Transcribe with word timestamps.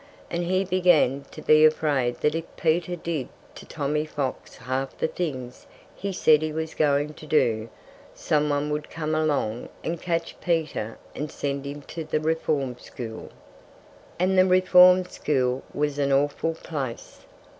And 0.31 0.45
he 0.45 0.65
began 0.65 1.25
to 1.29 1.43
be 1.43 1.63
afraid 1.63 2.21
that 2.21 2.33
if 2.33 2.45
Peter 2.57 2.95
did 2.95 3.27
to 3.53 3.67
Tommy 3.67 4.03
Fox 4.03 4.57
half 4.57 4.97
the 4.97 5.07
things 5.07 5.67
he 5.95 6.11
said 6.11 6.41
he 6.41 6.51
was 6.51 6.73
going 6.73 7.13
to 7.13 7.27
do, 7.27 7.69
some 8.15 8.49
one 8.49 8.71
would 8.71 8.89
come 8.89 9.13
along 9.13 9.69
and 9.83 10.01
catch 10.01 10.41
Peter 10.41 10.97
and 11.13 11.31
send 11.31 11.67
him 11.67 11.83
to 11.83 12.03
the 12.03 12.19
Reform 12.19 12.77
School. 12.79 13.29
And 14.17 14.35
the 14.39 14.45
Reform 14.47 15.05
School 15.05 15.61
was 15.71 15.99
an 15.99 16.11
awful 16.11 16.55
place! 16.55 17.19